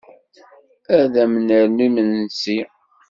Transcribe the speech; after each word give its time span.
Ad 0.99 1.13
m-nernu 1.31 1.81
imesnsi? 1.87 2.59